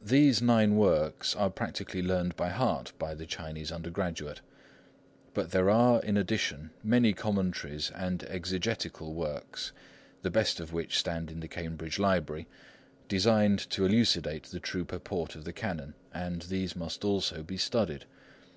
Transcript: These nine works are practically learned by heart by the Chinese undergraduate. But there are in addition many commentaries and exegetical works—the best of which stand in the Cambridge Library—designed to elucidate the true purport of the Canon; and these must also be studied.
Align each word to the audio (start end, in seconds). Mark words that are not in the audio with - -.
These 0.00 0.40
nine 0.40 0.76
works 0.76 1.34
are 1.34 1.50
practically 1.50 2.00
learned 2.00 2.36
by 2.36 2.50
heart 2.50 2.92
by 2.96 3.12
the 3.16 3.26
Chinese 3.26 3.72
undergraduate. 3.72 4.40
But 5.34 5.50
there 5.50 5.68
are 5.68 6.00
in 6.00 6.16
addition 6.16 6.70
many 6.84 7.12
commentaries 7.12 7.90
and 7.92 8.22
exegetical 8.28 9.14
works—the 9.14 10.30
best 10.30 10.60
of 10.60 10.72
which 10.72 10.96
stand 11.00 11.28
in 11.28 11.40
the 11.40 11.48
Cambridge 11.48 11.98
Library—designed 11.98 13.58
to 13.70 13.84
elucidate 13.84 14.44
the 14.44 14.60
true 14.60 14.84
purport 14.84 15.34
of 15.34 15.42
the 15.42 15.52
Canon; 15.52 15.94
and 16.14 16.42
these 16.42 16.76
must 16.76 17.04
also 17.04 17.42
be 17.42 17.56
studied. 17.56 18.04